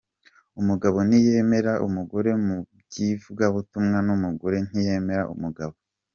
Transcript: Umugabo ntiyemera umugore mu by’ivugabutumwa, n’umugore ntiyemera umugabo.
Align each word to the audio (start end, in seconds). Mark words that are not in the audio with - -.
Umugabo 0.61 0.97
ntiyemera 1.07 1.71
umugore 1.87 2.29
mu 2.45 2.55
by’ivugabutumwa, 2.87 3.97
n’umugore 4.07 4.57
ntiyemera 4.67 5.23
umugabo. 5.35 5.75